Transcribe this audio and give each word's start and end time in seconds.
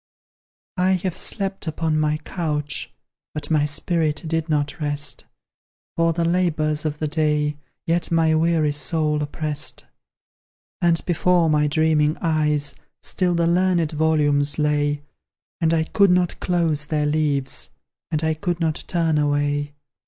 I 0.77 0.93
have 0.93 1.15
slept 1.15 1.67
upon 1.67 1.99
my 1.99 2.17
couch, 2.17 2.91
But 3.35 3.51
my 3.51 3.67
spirit 3.67 4.23
did 4.25 4.49
not 4.49 4.79
rest, 4.81 5.25
For 5.95 6.11
the 6.11 6.25
labours 6.25 6.85
of 6.85 6.97
the 6.97 7.07
day 7.07 7.57
Yet 7.85 8.11
my 8.11 8.33
weary 8.33 8.71
soul 8.71 9.21
opprest; 9.21 9.85
And 10.81 11.05
before 11.05 11.51
my 11.51 11.67
dreaming 11.67 12.17
eyes 12.19 12.73
Still 13.03 13.35
the 13.35 13.45
learned 13.45 13.91
volumes 13.91 14.57
lay, 14.57 15.03
And 15.61 15.71
I 15.71 15.83
could 15.83 16.09
not 16.09 16.39
close 16.39 16.87
their 16.87 17.05
leaves, 17.05 17.69
And 18.09 18.23
I 18.23 18.33
could 18.33 18.59
not 18.59 18.83
turn 18.87 19.19
away. 19.19 19.73